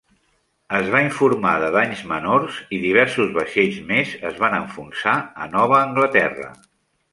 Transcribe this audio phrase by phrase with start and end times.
[0.77, 5.81] Es va informar de danys menors i diversos vaixells més es van enfonsar a Nova
[5.85, 6.53] Anglaterra.